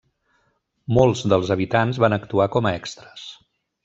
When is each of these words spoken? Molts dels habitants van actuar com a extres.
Molts 0.97 1.21
dels 1.33 1.51
habitants 1.55 1.99
van 2.05 2.17
actuar 2.21 2.47
com 2.57 2.69
a 2.71 2.73
extres. 2.79 3.27